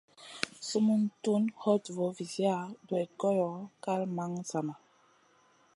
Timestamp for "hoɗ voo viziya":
1.63-2.55